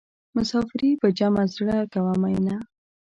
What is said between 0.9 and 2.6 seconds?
په جمع زړه کوه مینه.